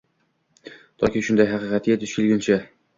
[1.05, 2.63] Toki shunday haqiqatga duch kelguncha